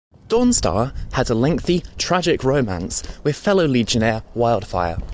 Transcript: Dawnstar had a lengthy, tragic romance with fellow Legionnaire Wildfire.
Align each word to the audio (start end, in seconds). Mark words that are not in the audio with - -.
Dawnstar 0.29 0.93
had 1.13 1.29
a 1.29 1.35
lengthy, 1.35 1.81
tragic 1.99 2.43
romance 2.43 3.03
with 3.23 3.35
fellow 3.35 3.65
Legionnaire 3.67 4.23
Wildfire. 4.33 4.97